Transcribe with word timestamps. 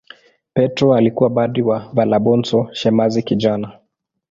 Petro 0.53 0.93
alikuwa 0.95 1.29
padri 1.29 1.63
na 1.65 1.89
Valabonso 1.93 2.69
shemasi 2.73 3.23
kijana. 3.23 3.79